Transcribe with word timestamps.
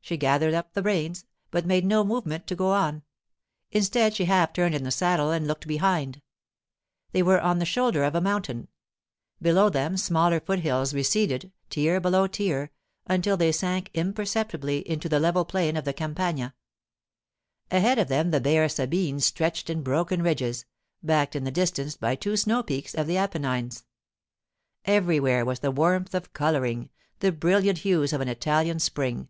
She 0.00 0.16
gathered 0.16 0.54
up 0.54 0.72
the 0.72 0.80
reins, 0.82 1.26
but 1.50 1.66
made 1.66 1.84
no 1.84 2.02
movement 2.02 2.46
to 2.46 2.56
go 2.56 2.70
on. 2.70 3.02
Instead 3.70 4.14
she 4.14 4.24
half 4.24 4.54
turned 4.54 4.74
in 4.74 4.82
the 4.82 4.90
saddle 4.90 5.30
and 5.30 5.46
looked 5.46 5.66
behind. 5.66 6.22
They 7.12 7.22
were 7.22 7.38
on 7.42 7.58
the 7.58 7.66
shoulder 7.66 8.04
of 8.04 8.14
a 8.14 8.20
mountain. 8.22 8.68
Below 9.42 9.68
them 9.68 9.98
smaller 9.98 10.40
foothills 10.40 10.94
receded, 10.94 11.52
tier 11.68 12.00
below 12.00 12.26
tier, 12.26 12.70
until 13.06 13.36
they 13.36 13.52
sank 13.52 13.90
imperceptibly 13.92 14.78
into 14.90 15.10
the 15.10 15.20
level 15.20 15.44
plain 15.44 15.76
of 15.76 15.84
the 15.84 15.92
Campagna. 15.92 16.54
Ahead 17.70 17.98
of 17.98 18.08
them 18.08 18.30
the 18.30 18.40
bare 18.40 18.70
Sabines 18.70 19.26
stretched 19.26 19.68
in 19.68 19.82
broken 19.82 20.22
ridges, 20.22 20.64
backed 21.02 21.36
in 21.36 21.44
the 21.44 21.50
distance 21.50 21.98
by 21.98 22.14
two 22.16 22.38
snow 22.38 22.62
peaks 22.62 22.94
of 22.94 23.06
the 23.06 23.18
Apennines. 23.18 23.84
Everywhere 24.86 25.44
was 25.44 25.58
the 25.60 25.70
warmth 25.70 26.14
of 26.14 26.32
colouring, 26.32 26.88
the 27.18 27.30
brilliant 27.30 27.80
hues 27.80 28.14
of 28.14 28.22
an 28.22 28.28
Italian 28.28 28.78
spring. 28.78 29.28